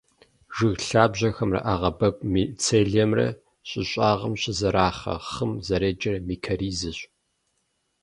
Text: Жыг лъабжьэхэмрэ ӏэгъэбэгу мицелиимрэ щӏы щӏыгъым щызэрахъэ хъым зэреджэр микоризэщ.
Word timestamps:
Жыг 0.55 0.79
лъабжьэхэмрэ 0.87 1.59
ӏэгъэбэгу 1.63 2.25
мицелиимрэ 2.31 3.27
щӏы 3.67 3.83
щӏыгъым 3.89 4.33
щызэрахъэ 4.41 5.15
хъым 5.31 5.51
зэреджэр 5.65 6.15
микоризэщ. 6.27 6.99